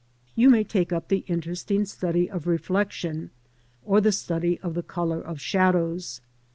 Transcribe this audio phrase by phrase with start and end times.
[0.35, 3.29] You may take up the interesting study of reflection
[3.85, 6.21] or the study of the colour of shadows.